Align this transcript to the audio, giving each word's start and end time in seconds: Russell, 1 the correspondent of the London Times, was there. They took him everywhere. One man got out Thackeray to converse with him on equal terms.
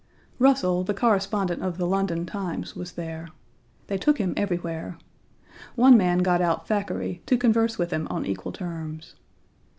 Russell, 0.39 0.77
1 0.77 0.85
the 0.85 0.93
correspondent 0.95 1.61
of 1.61 1.77
the 1.77 1.85
London 1.85 2.25
Times, 2.25 2.75
was 2.75 2.93
there. 2.93 3.27
They 3.85 3.99
took 3.99 4.17
him 4.17 4.33
everywhere. 4.35 4.97
One 5.75 5.95
man 5.95 6.23
got 6.23 6.41
out 6.41 6.67
Thackeray 6.67 7.21
to 7.27 7.37
converse 7.37 7.77
with 7.77 7.93
him 7.93 8.07
on 8.09 8.25
equal 8.25 8.51
terms. 8.51 9.13